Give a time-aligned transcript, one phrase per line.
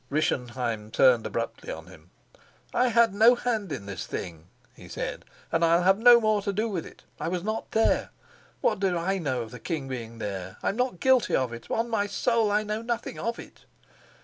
[0.09, 2.09] Rischenheim turned abruptly on him.
[2.73, 6.51] "I had no hand in this thing," he said, "and I'll have no more to
[6.51, 7.03] do with it.
[7.19, 8.09] I was not there.
[8.61, 10.57] What did I know of the king being there?
[10.63, 13.65] I'm not guilty of it: on my soul, I know nothing of it."